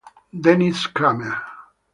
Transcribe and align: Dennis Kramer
Dennis 0.33 0.81
Kramer 0.89 1.37